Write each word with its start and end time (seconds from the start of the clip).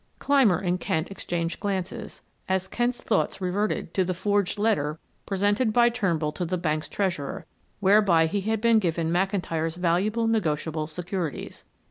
Clymer 0.17 0.57
and 0.57 0.79
Kent 0.79 1.11
exchanged 1.11 1.59
glances, 1.59 2.21
as 2.49 2.67
Kent's 2.67 3.03
thoughts 3.03 3.39
reverted 3.39 3.93
to 3.93 4.03
the 4.03 4.15
forged 4.15 4.57
letter 4.57 4.97
presented 5.27 5.71
by 5.71 5.89
Turnbull 5.89 6.31
to 6.31 6.43
the 6.43 6.57
bank's 6.57 6.89
treasurer, 6.89 7.45
whereby 7.81 8.25
he 8.25 8.41
had 8.41 8.61
been 8.61 8.79
given 8.79 9.11
McIntyre's 9.11 9.75
valuable 9.75 10.25
negotiable 10.25 10.87
securities. 10.87 11.65